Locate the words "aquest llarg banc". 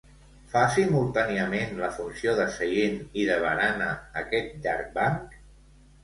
4.23-5.37